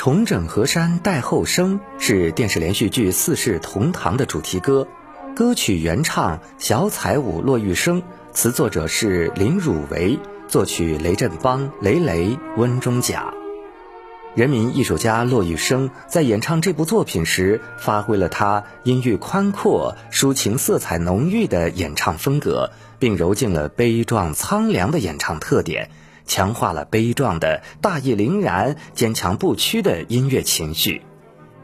[0.00, 4.88] 重整河山待后生是电视连续剧《四世同堂》的主题歌，
[5.36, 8.02] 歌曲原唱小彩舞骆玉笙，
[8.32, 10.18] 词作者是林汝为，
[10.48, 13.34] 作曲雷振邦、雷雷、温中甲。
[14.34, 25.90] 人民艺术家骆玉笙在演唱这部作品时，发挥了他音域宽阔、抒情色彩浓郁的演唱风格，并揉进了悲壮苍凉的演唱特点。
[26.30, 31.02] 强化了悲壮的大义凛然、坚强不屈的音乐情绪。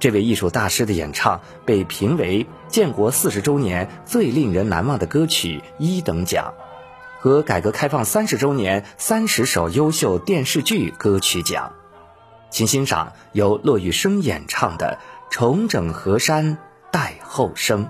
[0.00, 6.52] 这位艺术大师的演唱被评为建国四十周年最令人难忘的歌曲一等奖，
[7.20, 11.72] 和改革开放三十周年三十首优秀电视剧歌曲奖。
[12.50, 14.98] 请欣赏由骆玉笙演唱的
[15.32, 16.58] 《重整河山
[16.90, 17.84] 待后生》。